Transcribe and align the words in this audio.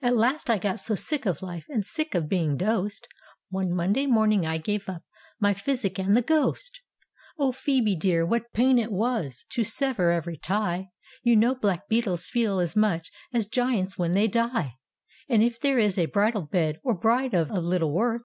At 0.00 0.16
last 0.16 0.48
I 0.48 0.56
got 0.56 0.80
so 0.80 0.94
sick 0.94 1.26
of 1.26 1.42
life. 1.42 1.66
And 1.68 1.84
sick 1.84 2.14
of 2.14 2.30
being 2.30 2.56
dosed, 2.56 3.06
One 3.50 3.74
Monday 3.74 4.06
morning 4.06 4.46
I 4.46 4.56
gave 4.56 4.88
up 4.88 5.02
My 5.38 5.52
physic 5.52 5.98
and 5.98 6.16
the 6.16 6.22
ghost 6.22 6.76
t 6.76 6.80
"Oh, 7.38 7.52
Phoebe 7.52 7.94
dear, 7.94 8.24
what 8.24 8.54
pain 8.54 8.78
it 8.78 8.90
was 8.90 9.44
To 9.50 9.64
sever 9.64 10.12
every 10.12 10.38
tie 10.38 10.64
I 10.88 10.88
You 11.22 11.36
know 11.36 11.54
black 11.54 11.88
beetles 11.88 12.24
feel 12.24 12.58
as 12.58 12.74
much 12.74 13.10
As 13.34 13.46
giants 13.46 13.98
when 13.98 14.14
tliey 14.14 14.30
die. 14.32 14.76
And 15.28 15.42
if 15.42 15.60
there 15.60 15.78
is 15.78 15.98
a 15.98 16.06
bridal 16.06 16.46
bed. 16.46 16.78
Or 16.82 16.94
bride 16.94 17.34
of 17.34 17.50
little 17.50 17.92
worth. 17.92 18.22